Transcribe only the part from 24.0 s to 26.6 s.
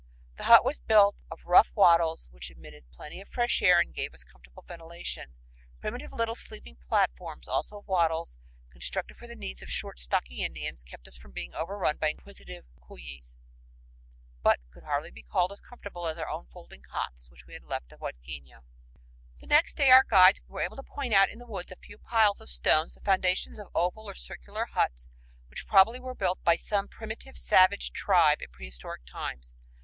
or circular huts which probably were built by